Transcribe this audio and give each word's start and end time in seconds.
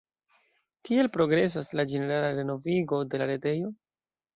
Kiel 0.89 1.11
progresas 1.19 1.71
la 1.81 1.87
ĝenerala 1.95 2.35
renovigo 2.41 3.05
de 3.15 3.25
la 3.25 3.33
retejo? 3.37 3.77